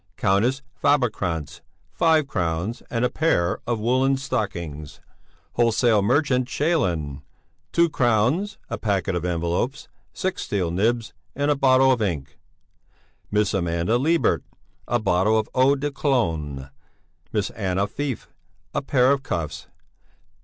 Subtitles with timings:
[0.17, 4.99] Countess Fabelkrantz, five crowns and a pair of woollen stockings.
[5.53, 7.21] Wholesale merchant Schalin,
[7.71, 12.39] two crowns, a packet of envelopes, six steel nibs, and a bottle of ink.
[13.29, 14.43] Miss Amanda Libert,
[14.87, 16.71] a bottle of eau de Cologne.
[17.31, 18.25] Miss Anna Feif,
[18.73, 19.67] a pair of cuffs.